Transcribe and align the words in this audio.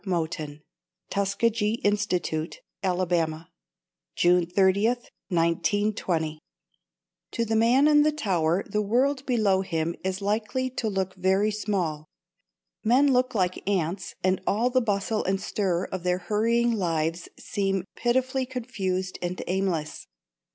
MOTON 0.03 0.63
TUSKEGEE 1.11 1.79
INSTITUTE, 1.83 2.61
ALA., 2.81 3.49
June 4.15 4.47
30, 4.47 4.85
1920 4.87 6.39
To 7.33 7.45
the 7.45 7.55
man 7.55 7.87
in 7.87 8.01
the 8.01 8.11
tower 8.11 8.63
the 8.67 8.81
world 8.81 9.23
below 9.27 9.61
him 9.61 9.93
is 10.03 10.19
likely 10.19 10.71
to 10.71 10.89
look 10.89 11.13
very 11.13 11.51
small. 11.51 12.07
Men 12.83 13.13
look 13.13 13.35
like 13.35 13.61
ants 13.69 14.15
and 14.23 14.41
all 14.47 14.71
the 14.71 14.81
bustle 14.81 15.23
and 15.23 15.39
stir 15.39 15.85
of 15.85 16.01
their 16.01 16.17
hurrying 16.17 16.71
lives 16.73 17.29
seems 17.37 17.85
pitifully 17.95 18.47
confused 18.47 19.19
and 19.21 19.43
aimless. 19.45 20.07